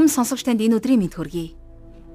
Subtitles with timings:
[0.00, 1.52] Эрхэм сонсогч танд энэ өдрийн мэд хүргэе.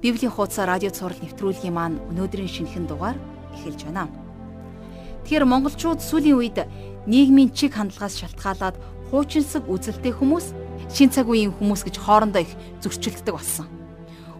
[0.01, 3.13] Библийн хуудас радио цаураар нэвтрүүлгийн маань өнөөдрийн шинэхэн дугаар
[3.53, 4.09] эхэлж байна.
[5.21, 6.65] Тэгэхээр монголчууд сүүлийн үед
[7.05, 8.81] нийгмийн чиг хандлагаас шалтгаалаад
[9.13, 10.57] хуучинсаг үзэлтэй хүмүүс,
[10.89, 13.69] шин цаг үеийн хүмүүс гэж хоорондоо их зөрчилддөг болсон.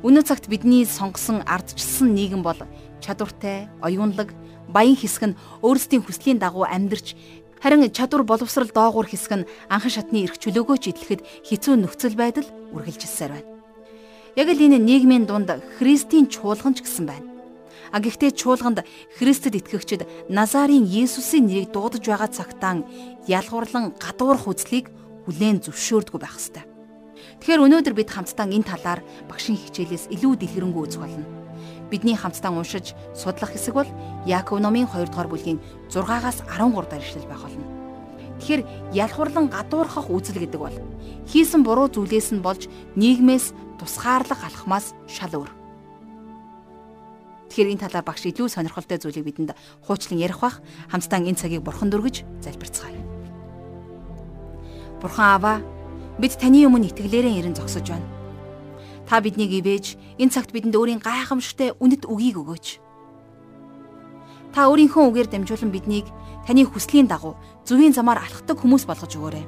[0.02, 2.57] Өнөө цагт бидний сонгосон ардчилсан нийгэм бол
[2.97, 4.33] чадвартай, оюунлаг,
[4.74, 7.14] баян хэсэг нь өөрсдийн хүслийн дагуу амьдарч
[7.61, 12.47] Харин чадвар боловсрал доогуур хэсэг нь анхан шатны эрх чөлөөгөө ч идэлхэд хэцүү нөхцөл байдал
[12.75, 13.50] үргэлжилсээр байна.
[14.36, 17.25] Яг л энэ нийгмийн дунд Христийн чуулган ч гэсэн байна.
[17.96, 18.83] А гэхдээ чуулганд
[19.15, 22.83] Христэд итгэгчид Назарын Есүсийн нэрийг дуудаж байгаа цагтаа
[23.27, 24.91] ялгуурлан гадуурх үзлийг
[25.24, 26.68] хүлээн зөвшөөрдгөө байх ёстой.
[27.39, 28.99] Тэгэхээр өнөөдөр бид хамтдаа энэ талаар
[29.32, 31.44] багшийн хичээлээс илүү дэлгэрэнгүй үзэх болно
[31.89, 33.89] бидний хамтдаа уншиж судлах хэсэг бол
[34.25, 37.66] Яаков номын 2 дугаар бүлгийн 6-аас 13 дахь ишлэл байх болно.
[38.39, 38.61] Тэгэхээр
[38.94, 40.77] ялхуурлан гадуурхах үзэл гэдэг бол
[41.30, 42.67] хийсэн буруу зүйлээс нь болж
[43.00, 45.52] нийгмээс тусгаарлах алхмаас шал өөр.
[47.50, 49.55] Тэгэхээр энэ талаар багш илүү сонирхолтой зүйлийг бидэнд
[49.88, 50.59] хуучлан ярих бах
[50.92, 52.99] хамтдаа энэ цагийг бурхан дүргэж залбирцгаая.
[54.99, 55.58] Бурхан аваа
[56.20, 58.14] бид таны өмнө итгэлээрээ ирэн зогсож байна
[59.06, 62.67] Та биднийг ивэж энэ цагт бидэнд өөрийн гайхамшигтай үнэт үгийг өгөөч.
[64.53, 66.09] Та өөрийнхөө үгээр дамжуулан биднийг
[66.50, 67.38] таны хүслийн дагуу
[67.70, 69.45] зөвийн замаар алхдаг хүмүүс болгож өгөөрэй.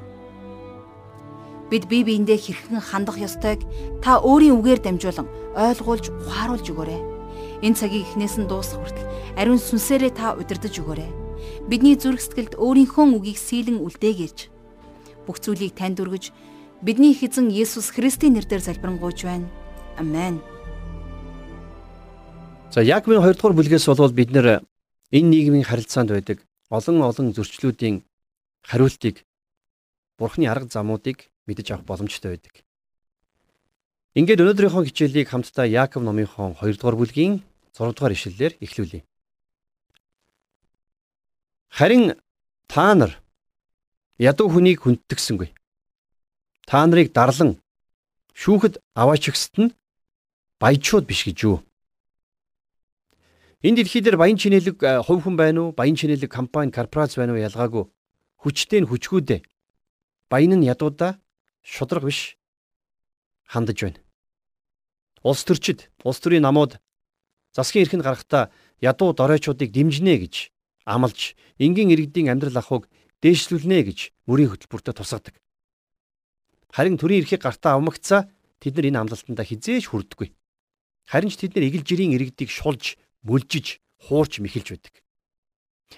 [1.68, 3.66] Бид бие биендээ хэрхэн хандах ёстойг
[4.04, 5.26] та өөрийн үгээр дамжуулан
[5.58, 7.00] ойлгуулж ухааруулж өгөөрэй.
[7.66, 11.10] Энэ цагийг эхнээс нь дуусах хүртэл ариун сүнсээрээ та удирдах өгөөрэй.
[11.66, 14.38] Бидний зүрх сэтгэлд өөрийнхөө үгийг сийлэн үлдээгээрч
[15.28, 16.32] бүх зүйлийг танд өргөж
[16.78, 19.50] Бидний их эзэн Есүс Христийн нэрээр залбирanгуйч байна.
[19.98, 20.38] Амен.
[22.70, 24.62] За Яаковын 2 дугаар бүлгээс болвол бид нэр
[25.10, 28.06] энэ нийгмийн харилцаанд байдаг олон олон зөрчлүүдийн
[28.62, 29.26] хариултыг
[30.18, 32.62] Бурхны арга замуудыг мэдэж авах боломжтой байдаг.
[34.14, 37.42] Ингээд өнөөдрийнхөө хичээлийг хамтдаа Яаков номынхон 2 дугаар бүлгийн
[37.74, 39.02] 6 дугаар ишлэлээр эхлүүлье.
[41.74, 42.14] Харин
[42.70, 43.18] та нар
[44.18, 45.57] ядуу хүнийг хүндтгсэнгүй.
[46.68, 47.56] Та нарыг дарлан
[48.36, 49.72] шүүхэд аваачигсд нь
[50.60, 51.64] баячууд биш гэж юу?
[53.64, 55.72] Энэ дэлхий дээр баян чинэлэг э, хувь хүн байна уу?
[55.72, 57.88] Баян чинэлэг компани, корпорац байна уу ялгаагүй.
[58.44, 59.40] Хүчтэй нь хүчгүүдээ.
[60.28, 61.16] Баян нь ядуудаа
[61.64, 62.36] шудраг биш
[63.48, 64.04] хандаж байна.
[65.24, 66.76] Улс төрчид, улс төрийн намууд
[67.56, 68.52] засгийн эрхэнд гарахдаа
[68.84, 70.52] ядуу доройчуудыг дэмжинэ гэж
[70.84, 72.92] амлаж, энгийн иргэдийн амьдрал ахуйг
[73.24, 73.98] дээшлүүлнэ гэж
[74.28, 75.40] мөрийн хөтөлбөртөд тусгадаг.
[76.72, 78.28] Харин төрийн эрхийг гартаа авмагцаа
[78.60, 80.32] тэд нар энэ амлалтанда хизээж хүрдэггүй.
[81.08, 84.94] Харин ч тэд нар эгэл жирийн иргэдийг шулж, мөлжиж, хуурч мэхэлж байдаг.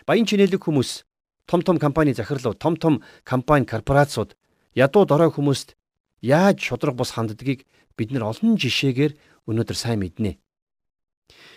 [0.07, 1.03] Баян чинэлэг хүмүүс,
[1.51, 4.39] том том компани захирлууд, том том компани корпорациуд
[4.75, 5.75] ядуу дорой хүмүүст
[6.23, 7.67] яаж шудраг бус ханддгийг
[7.99, 9.19] бид нар олон жишээгээр
[9.51, 10.39] өнөөдөр сайн мэднэ.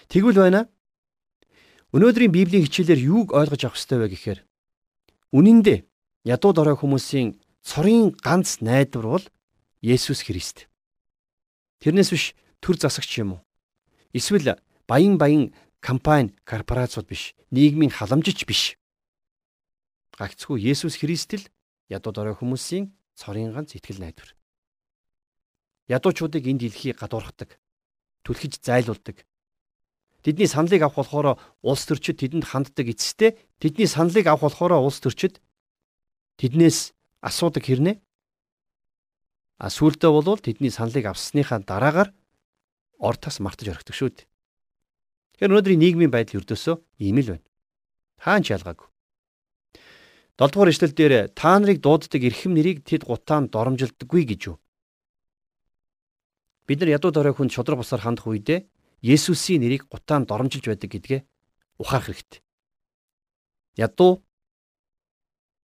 [0.10, 0.66] Тэгвэл байна.
[1.94, 4.40] Өнөөдрийн Библийн хичээлээр юуг ойлгож авах ёстой вэ гэхээр
[5.30, 5.82] үнэн дээр
[6.26, 9.26] ядуу дорой хүмүүсийн цорын ганц найдвар бол
[9.82, 10.68] Есүс Христ.
[11.80, 13.42] Тэрнээс биш төр засагч юм уу?
[14.12, 18.76] Эсвэл баян баян компани, корпорациуд биш, нийгмийн халамжич биш.
[20.20, 21.48] Гагцгүй Есүс Христ л
[21.88, 24.36] ядуу дорой хүмүүсийн цорын ганц итгэл найдвар.
[25.88, 27.60] Ядуучуудыг энэ дэлхий гадуурхдаг,
[28.24, 29.28] түлхэж зайлуулдаг.
[30.24, 35.44] Тэдний саналыг авах болохоор улс төрчид тэдэнд ханддаг эцэстээ тэдний саналыг авах болохоор улс төрчид
[36.40, 37.96] тэднээс асуудаг хэрнээ?
[39.64, 42.12] А сүулдэ болвол тэдний саналыг авсныхаа дараагаар
[43.00, 44.28] ортоос мартаж орхидог шүү дээ.
[44.28, 47.48] Тэгэхээр өнөөдрийн нийгмийн байдал өрдөөсөө ийм л байна.
[48.20, 48.88] Хаан ч ялгаагүй.
[50.36, 54.58] 7 дугаар эшлэл дээр та нарыг дууддаг эрхэм нэрийг тэд гутаан доромжилдаггүй гэж юу?
[56.68, 58.68] Бид нар ядуу дорой хүнд шудраг бусаар хандах үедээ
[59.04, 61.22] Есүсийн нэрийг гутаан доромжилж байдаг гэдгээ
[61.80, 62.42] ухаарах хэрэгтэй.
[63.78, 64.24] Ядуу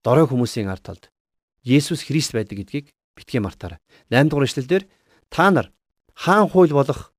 [0.02, 1.04] дорой хүмүүсийн ард талд
[1.66, 3.82] Есүс Христ байдаг гэдгийг битгий мартаарай.
[4.06, 4.86] 8 дугаар эшлэлдэр
[5.34, 5.74] та нар
[6.14, 7.10] хаан хууль болох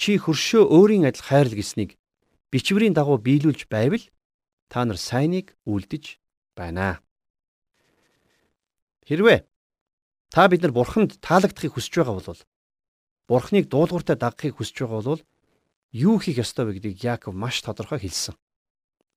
[0.00, 2.00] чи хөршөө өөрийн адил хайрл гэснийг
[2.48, 4.00] бичвэрийн дагуу биелүүлж байвал
[4.72, 6.16] та нар сайныг үлдэж
[6.56, 7.04] байна.
[9.04, 9.44] Хэрвээ
[10.32, 12.40] та бид нар бурханд таалагдахыг хүсэж байгаа бол
[13.28, 15.22] бурхныг дуулууртай дагахыг хүсэж байгаа бол
[15.92, 18.32] юу хийх ёстой вэ гэдгийг Яаков маш тодорхой хэлсэн.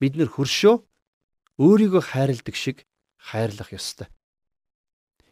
[0.02, 0.76] Бид нэр хөршөө
[1.62, 2.84] өөрийгөө хайрладаг шиг
[3.16, 4.12] хайрлах ёстой.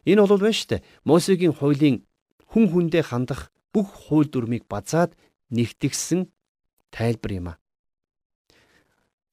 [0.04, 0.82] Энэ бол байна штэ.
[1.04, 2.06] Мосегийн хуулийн
[2.50, 5.14] хүн хүндээ хандах бүх хууль дүрмийг базаад
[5.54, 6.26] нэгтгэсэн
[6.90, 7.54] тайлбар юм а.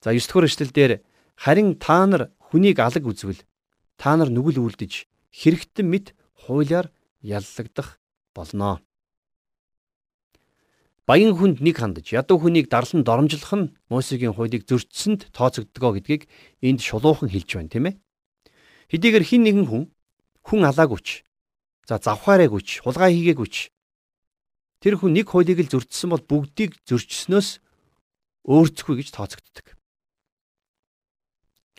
[0.03, 0.93] За 9 дугаар эшлэл дээр
[1.35, 3.41] харин та нар хүнийг алаг үзвэл
[3.97, 6.87] та нар нүгэл үлдэж хэрэгтэн мэд хуулиар
[7.19, 7.99] яллагдах
[8.31, 8.79] болно.
[11.09, 16.29] Баян хүнд нэг хандаж, ядуу хүнийг дарлан доромжлох нь Мосегийн хуулийг зөрчсөнд тооцогддгоо гэдгийг
[16.61, 17.95] энд шулуухан хэлж байна, тийм ээ.
[18.93, 19.83] Хэдийгээр хин нэгэн хүн
[20.49, 21.21] хүн алаагүйч.
[21.85, 23.55] За завхаарайгүйч, хулгай хийгээгүйч.
[24.81, 27.61] Тэр хүн нэг хуулийг л зөрчсөн бол бүгдийг зөрчснөөс
[28.49, 29.77] өөрцөхгүй гэж тооцогддог.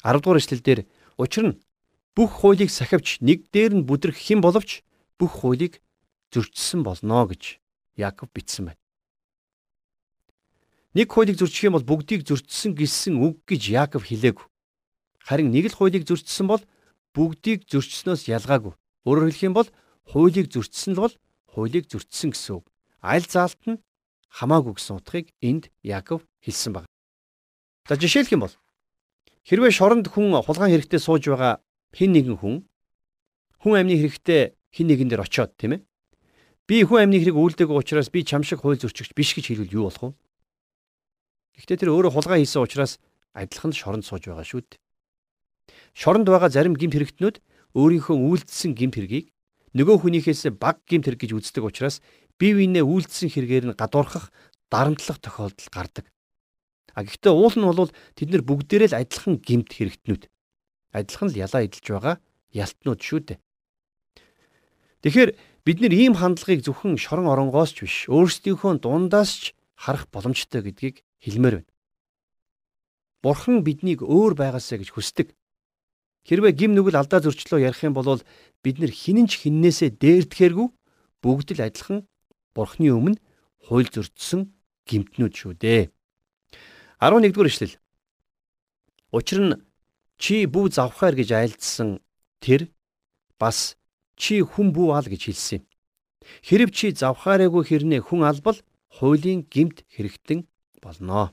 [0.07, 0.81] 10 дугаар эшлэлдэр
[1.19, 1.59] учир нь
[2.15, 4.87] бүх хуулийг сахивч нэг дээр нь бүдрэх хэн боловч
[5.19, 5.83] бүх хуулийг
[6.33, 7.59] зөрчсөн болно гэж
[7.99, 8.81] Яаков бичсэн байна.
[10.95, 14.47] Нэг хуулийг зөрчих юм бол бүгдийг зөрчсөн гэсэн үг гэж Яаков хэлээгүй.
[15.23, 16.63] Харин нэг л хуулийг зөрчсөн бол
[17.15, 18.75] бүгдийг зөрчснөөс ялгаагүй.
[19.07, 19.69] Өөрөөр хэлэх юм бол
[20.07, 21.15] хуулийг зөрчсөн л бол
[21.51, 22.67] хуулийг зөрчсөн гэсэн үг.
[23.03, 23.83] Аль заалт нь
[24.31, 26.91] хамаагүй гэсэн утгыг энд Яаков хэлсэн байна.
[27.89, 28.55] За жишээлх юм бол
[29.43, 31.59] хэрвээ шоронд хүн хулгайн хэрэгтэй сууж байгаа
[31.97, 32.57] хэн нэгэн хүн
[33.59, 35.85] хүн амны хэрэгтэй хэн нэгэн дээр очиод тийм ээ.
[36.71, 39.85] Би хүн амны хэрэг үйлдэггүй учраас би чам шиг хууль зөрчигч биш гэж хэлвэл юу
[39.91, 40.19] болох вэ?
[41.59, 43.03] Гэхдээ тэр өөрөө хулгай хийсэн учраас
[43.35, 44.79] адилхан шоронд сууж байгаа шүү дээ.
[45.95, 47.37] Шоронд байгаа зарим гимт хэрэгтнүүд
[47.75, 49.27] өөрийнхөө үйлдэлсэн гимт хэргийг
[49.75, 52.03] нөгөө хүнийхээс баг гимт хэрэг гэж үздэг учраас
[52.39, 54.35] бие биенээ үйлдэлсэн хэрэгээр нь гадуурхах
[54.71, 56.07] дарамтлах тохиолдол гардаг.
[56.95, 60.23] А гэхдээ уул нь бол тэд нар бүгдээрээ л адилхан гимт хэрэгтнүүд.
[60.91, 62.17] Адилхан л ялаа эдэлж байгаа
[62.51, 63.39] ялтнууд шүү дээ.
[65.07, 65.31] Тэгэхээр
[65.65, 69.45] бид нар ийм хандлагыг зөвхөн шорон оронгоос ч биш өөрсдийнхөө дундаас ч
[69.79, 71.71] харах боломжтой гэдгийг хэлмээр байна.
[73.23, 75.33] Бурхан биднийг өөр байгаасаа гэж хүсдэг.
[76.29, 78.21] Хэрвээ гим нүгэл алдаа зөрчлөө ярих юм бол
[78.63, 80.69] бид нар хинэн ч хиннээсээ дээрдэхэргүй
[81.25, 82.05] бүгд л адилхан
[82.53, 83.19] Бурханы өмнө
[83.65, 84.53] хууль зөрчсөн
[84.85, 85.89] гимтнүүд шүү дээ.
[87.01, 87.79] 11-р эшлэл.
[89.15, 89.55] Учир нь
[90.21, 92.03] чи бүү завхаар гэж айлдсан
[92.45, 92.69] тэр
[93.41, 93.79] бас
[94.21, 95.65] чи хүн бүү ал гэж хэлсэн юм.
[96.45, 98.59] Хэрв чи завхаараагүй хэрнээ хүн албал
[99.01, 100.45] хуулийн гимт хэрэгтэн
[100.85, 101.33] болно.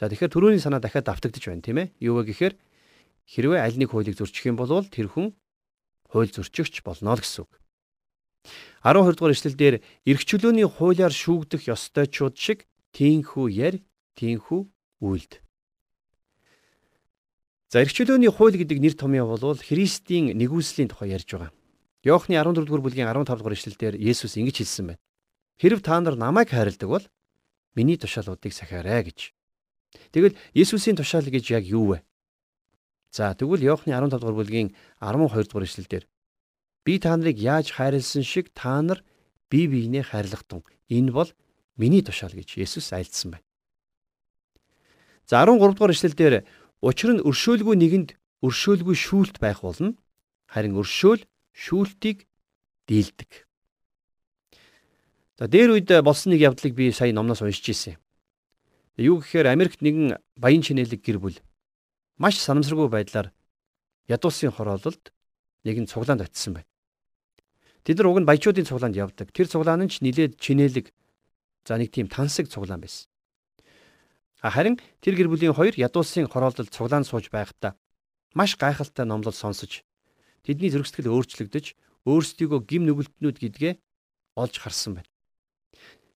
[0.00, 1.92] За тэгэхээр түрүүний санаа дахиад давтагдж байна тийм ээ.
[2.00, 2.54] Юу вэ гэхээр
[3.28, 5.32] хэрвээ аль нэг хуулийг зөрчих юм бол тэр хүн
[6.08, 7.52] хууль зөрчигч болно л гэсэн үг.
[8.84, 9.74] 12 дугаар эшлэлдэр
[10.04, 13.80] эрхчлөөний хуулиар шүүгдэх ёстойчуд шиг тийхүү ярь,
[14.20, 14.60] тийхүү
[15.00, 15.40] үйлд.
[17.72, 21.50] За эрхчлөөний хууль гэдэг нэр томьёо бол Христийн нэгүслийн тухай ярьж байгаа.
[22.04, 25.02] Иохны 14 дугаар бүлгийн 15 дугаар эшлэлдэр Есүс ингэж хэлсэн байна.
[25.56, 27.04] Хэрв та нар намайг хайрладаг бол
[27.74, 29.32] миний тушаалуудыг сахиарай гэж.
[30.12, 32.04] Тэгвэл Есүсийн тушаал гэж яг юу вэ?
[33.14, 36.04] За тэгвэл Иохны 15 дугаар бүлгийн 12 дугаар эшлэлдэр
[36.82, 39.06] би та нарыг яаж хайрлсан шиг та нар
[39.46, 40.66] бие биенээ хайрлах тун.
[40.90, 41.30] Энэ бол
[41.78, 43.46] миний тушаал гэж Есүс айлдсан байна.
[45.30, 46.34] За 13 дугаар эшлэлдэр
[46.82, 49.94] учир нь өршөөлгүй нэгэнд өршөөлгүй шүүлт байх болно.
[50.50, 51.22] Харин өршөөл
[51.54, 52.26] шүүлтийг
[52.90, 53.46] дийлдэг.
[55.38, 57.94] За дээр үед болсон нэг явдлыг би сая номноос уншиж ирсэн.
[58.98, 61.38] Юу гэхээр Америкт нэгэн баян чинэлэг гэр бүл
[62.18, 63.32] маш санамсаргүй байдлаар
[64.08, 65.12] ядуусын хороололд
[65.64, 66.70] нэгэн цуглаанд очисон байна.
[67.84, 69.32] Тэд нар уг нь баячуудын цуглаанд явдаг.
[69.32, 70.92] Тэр цуглаан нь ч нилээд чинэлэг
[71.64, 73.08] за нэг тийм тансаг цуглаан байсан.
[74.44, 77.76] Харин тэр гэр бүлийн хоёр ядуусын хороололд цуглаанд сууж байхдаа
[78.36, 79.80] маш гайхалтай номлол сонсож
[80.44, 81.66] тэдний зөрөгсгөл өөрчлөгдөж
[82.04, 83.74] өөрсдийгөө гим нүгэлтнүүд гэдгээ
[84.36, 85.10] олж харсан байна.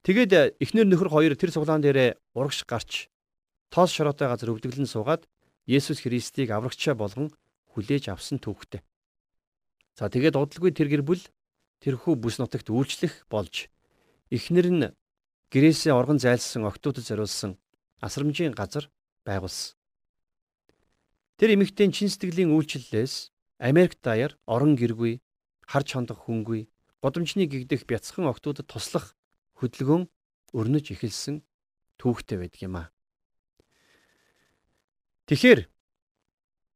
[0.04, 3.08] Тэгээд э, эхнэр нөхөр хоёр тэр цуглаан дээрээ урагш гарч
[3.72, 5.25] тоос шороотой газар өвдөглөн суугаад
[5.68, 7.28] Есүс Христийг аврагчаа болгон
[7.76, 8.80] хүлээж авсан түүхтэй.
[9.92, 11.20] За тэгээд удалгүй тэр гэр бүл
[11.84, 13.68] тэрхүү бүс нутагт үйлчлэх болж
[14.32, 14.88] эхнэр нь
[15.52, 17.60] гэрээсээ оргон зайлсан октоудад зориулсан
[18.00, 18.88] асрамжийн газар
[19.28, 19.76] байгуулсан.
[21.37, 25.20] Тэр эмэгтэй чин сэтгэлийн үйлчлэлээс Америк даяар орон гэргүй,
[25.66, 26.70] харж хондох хүнгүй,
[27.02, 29.14] годомчны гэгдэх бяцхан октоудад туслах
[29.58, 30.06] хөдөлгөөн
[30.54, 31.42] өрнөж эхэлсэн
[31.98, 32.90] түүхтэй байдаг юм а.
[35.28, 35.68] Тэгэхээр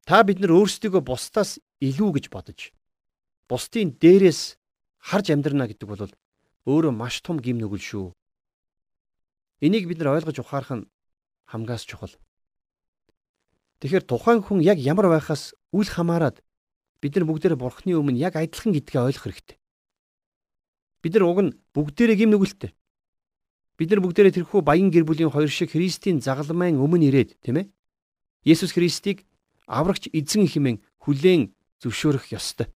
[0.05, 2.77] та бид нар өөрсдийгөө бусдаас илүү гэж бодож
[3.49, 4.61] бусдын дээрээс
[5.01, 6.13] харж амьдрна гэдэг бол
[6.69, 8.07] өөрөө маш том гим нүгэл шүү.
[9.65, 10.89] Энийг бид нар ойлгож ухаарах нь
[11.49, 12.13] хамгаас чухал.
[13.81, 16.37] Тэгэхээр тухайн хүн яг ямар байхаас үл хамааран
[17.01, 19.57] бид нар бүгдээ бурхны өмнө яг адилхан гэдгээ ойлгох хэрэгтэй.
[21.01, 22.71] Бид нар уг нь бүгдээрээ гим нүгэлтэй.
[23.81, 27.67] Бид нар бүгдээрээ тэрхүү баян гэр бүлийн хоёр шиг Христийн загалмайн өмнө ирээд тийм ээ.
[28.45, 29.25] Есүс Христийг
[29.67, 32.69] аврагч эзэн хэмээн хүлээн зөвшөөрөх ёстой.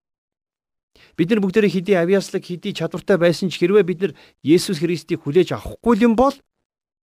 [1.16, 5.56] Бид нар бүгдээрээ хэдий авьяаслаг хэдий чадвартай байсан ч хэрвээ бид нар Есүс Христийг хүлээж
[5.56, 6.35] авахгүй юм бол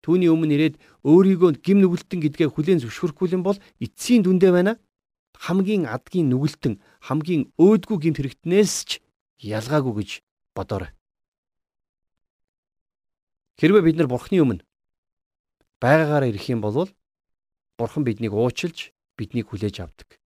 [0.05, 4.73] түүний өмнө ирээд өөрийгөө гим нүгэлтэн гэдгээ хүлээн зөвшөөрөхгүй юм бол эцсийн дүндээ байна
[5.41, 8.91] хамгийн адгийн нүгэлтэн хамгийн өөдгүү гимт хэрэгтнээс ч
[9.41, 10.11] ялгаагүй гэж
[10.53, 10.93] бодоорой.
[13.61, 14.65] Хэрвээ бид нар Бурхны өмнө
[15.81, 16.89] байгаагаараа ирэх юм бол
[17.81, 20.21] Бурхан биднийг уучилж, биднийг хүлээж авдаг.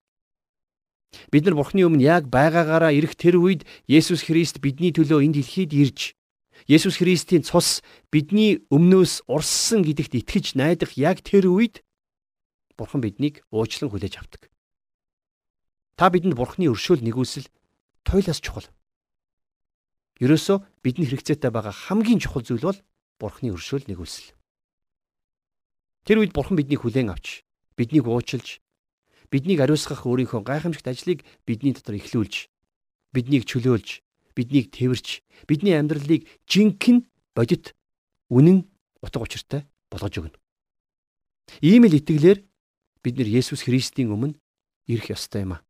[1.30, 5.70] Бид нар Бурхны өмнө яг байгаагаараа ирэх тэр үед Есүс Христ бидний төлөө энэ дэлхийд
[5.70, 6.18] ирж
[6.66, 11.86] Есүс Христийн цус бидний өмнөөс урссан гэдэгт итгэж найдах яг тэр үед
[12.74, 14.50] Бурхан биднийг уучлан хүлээж авдаг.
[15.94, 17.46] Та бидэнд Бурхны өршөөл нэгүсэл
[18.02, 18.66] туйлаас чухал.
[20.18, 22.78] Ерөөсөө бидний хэрэгцээтэй байгаа хамгийн чухал зүйл бол
[23.20, 24.34] Бурхны өршөөл нэгүсэл.
[26.08, 27.43] Тэр үед Бурхан биднийг хүлээн авч,
[27.76, 28.60] биднийг уучилж,
[29.30, 32.48] биднийг ариусгах өөрийнхөө гайхамшигт ажлыг бидний дотор эхлүүлж,
[33.10, 34.02] биднийг чөлөөлж,
[34.34, 37.74] биднийг тэрвэрч, бидний амьдралыг жинхэнэ бодит
[38.30, 38.66] үнэн
[39.02, 40.38] утга учиртай болгож өгнө.
[41.60, 42.42] Ийм л итгэлээр
[43.02, 44.38] бид нэр Есүс Христийн өмнө
[44.86, 45.64] ирэх ёстой юм а.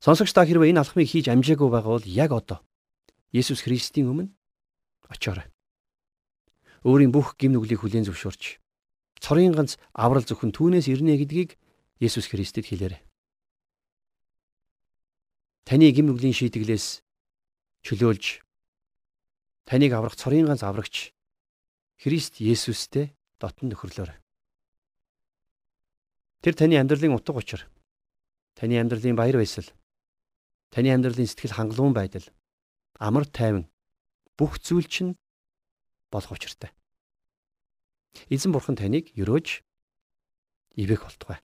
[0.00, 2.60] Сонсогч та хэрвээ энэ алхмыг хийж амжаагүй байгаа бол яг одоо
[3.32, 4.32] Есүс Христийн өмнө
[5.08, 5.48] очиорой.
[6.86, 8.60] Өөрийн бүх гим нүглийг хүлээн зөвшөөрч
[9.20, 11.60] цорын ганц аврал зөвхөн түүнээс ирнэ гэдгийг
[12.00, 13.00] Есүс Христэд хэлээрэй.
[15.68, 17.04] Таны гим нүглийн шийтгэлээс
[17.84, 18.40] чөлөөлж
[19.68, 21.12] таныг аврах цорын ганц аврагч
[22.00, 24.18] Христ Есүстэй дотн нөхөрлөөрэй.
[26.40, 27.68] Тэр таны амьдралын утга учир,
[28.56, 29.68] таны амьдралын баяр баясгал,
[30.72, 32.24] таны амьдралын сэтгэл хангалуун байдал
[32.96, 33.68] амар тайван
[34.40, 35.20] бүх зүйл чинь
[36.08, 36.72] болох учиртай.
[38.30, 39.62] Эзэн бурхан таныг өрөөж
[40.76, 41.40] ивэх болтугай.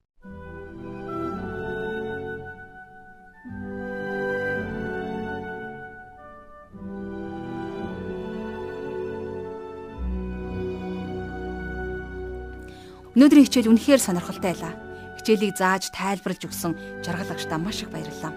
[13.16, 14.76] Өнөөдрийн хичээл үнэхээр сонирхолтой байлаа.
[15.16, 18.28] Хичээлийг зааж тайлбарлаж өгсөн жаргалагчдаа маш их баярлалаа.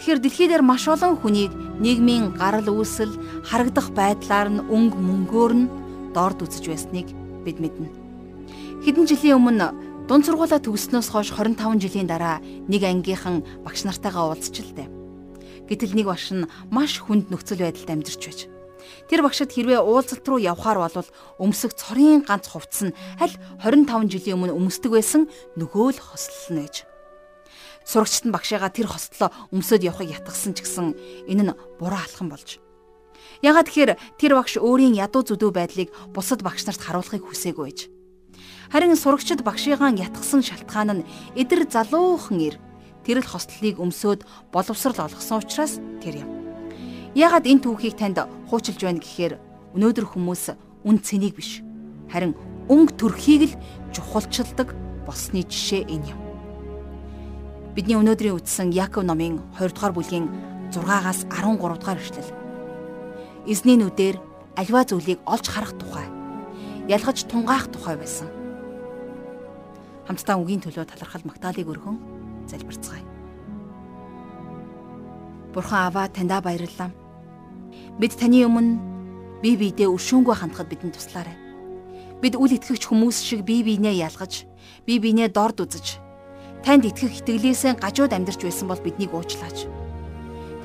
[0.00, 1.52] Тэгэхээр дэлхий дээр маш олон хүнийг
[1.84, 3.12] нийгмийн гарал үүсэл
[3.44, 5.68] харагдах байдлаар нь өнгө мөнгөөр нь
[6.16, 7.12] дорд үзэж байсныг
[7.44, 7.92] бид мэднэ.
[8.88, 9.68] Хэдэн жилийн өмнө
[10.08, 14.88] дунд сургуулаа төгснөөс хойш 25 жилийн дараа нэг ангийнхан багш нартайгаа уулзчихлаа.
[15.68, 18.40] Гэтэл нэг багш нь маш хүнд нөхцөл байдалд амьдарч байж.
[19.12, 21.10] Тэр багшд хэрвээ уулзалт руу явхаар бол
[21.42, 26.86] өмсөх цорын ганц хувцс нь аль 25 жилийн өмнө өмсдөг байсан нөгөө л хослолно гэж.
[27.86, 30.94] Сурагчид нь багшаагаа тэр хостлоо өмсөд явахыг ятгсан ч гэсэн
[31.28, 32.62] энэ нь буруу алхам болж.
[33.42, 37.80] Ягаад тэгэхээр тэр багш өөрийн ядуу зүдүү байдлыг бусад багш нарт харуулахыг хүсээгүй байж.
[38.72, 42.56] Харин сурагчид багшийгаан ятгсан шалтгаан нь эдэр залуухан ир
[43.04, 46.30] тэр л хостлыг өмсөд боловсрал олгосон учраас тэр юм.
[47.14, 48.18] Ягаад энэ түүхийг танд
[48.50, 49.38] хуучилж байна гэхээр
[49.78, 51.62] өнөөдөр хүмүүс үн цэнийг биш
[52.10, 52.34] харин
[52.68, 53.58] өнгө төрхийг л
[53.94, 54.74] чухалчилдаг
[55.06, 56.20] болсны жишээ энэ юм.
[57.76, 60.26] Бидний өнөөдрийн үтсэн Яков номын 2 дугаар бүлгийн
[60.72, 62.45] 6-аас 13 дугаар эшлэл.
[63.46, 64.18] Эзний нүдээр
[64.58, 66.10] альва зүйлийг олж харах тухай,
[66.90, 68.26] ялгаж тунгаах тухай байсан.
[70.10, 71.96] Хамтдаа үгийн төлөө талархал магтаалыг өргөн
[72.50, 73.06] залбирцгаая.
[75.54, 76.90] Бурхан Аваа таньда баярлалаа.
[78.02, 78.82] Бид таны өмнө
[79.46, 81.38] бие биедээ өшөөнгөө хандахад бидэнд туслаарай.
[82.18, 84.42] Бид үл итгэгч хүмүүс шиг бие биенээ ялгаж,
[84.90, 86.02] бие биенээ дорд үзэж,
[86.66, 89.70] танд итгэх итгэлээсээ гажууд амьдарч байсан бол биднийг уучлаач.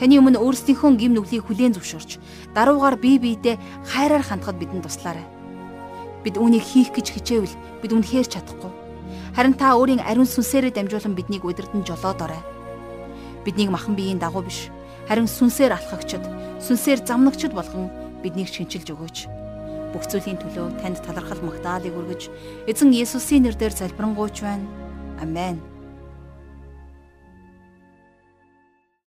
[0.01, 2.17] Таны өмнө өөрсдийнхөө гим нүглийг хүлээн зөвшөөрч,
[2.57, 5.21] даруугаар бие биедээ хайраар хандахад бидэнд туслаарай.
[6.25, 7.53] Бид үүнийг хийх гэж хичээвэл
[7.85, 8.73] бид үнэхээр чадахгүй.
[9.37, 12.41] Харин та өөрийн ариун сүнсээрээ дамжуулан биднийг удирдан жолоодорой.
[13.45, 14.73] Биднийг махан биеийн дагуу биш,
[15.05, 16.25] харин сүнсээр алхагчд,
[16.65, 17.93] сүнсээр замнагчд болгон
[18.25, 19.17] биднийг шинчилж өгөөч.
[19.93, 22.33] Бүх зүйлийн төлөө танд талархал магтаалыг өргөж,
[22.65, 24.65] эзэн Есүсийн нэрээр залбирanгуйч байна.
[25.21, 25.70] Амен.